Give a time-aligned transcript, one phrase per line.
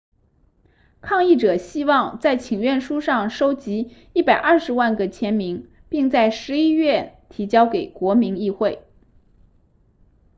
[0.99, 8.83] 抗议者希望在请愿书上收集120万个签名并在十一月提交给国民议会